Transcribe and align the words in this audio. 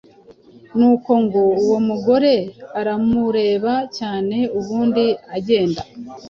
Nuko 0.77 1.11
ngo 1.23 1.41
uwo 1.63 1.77
mugore 1.87 2.33
aramureba 2.79 3.73
cyane 3.97 4.37
ubundi 4.57 5.05
agenda" 5.37 5.81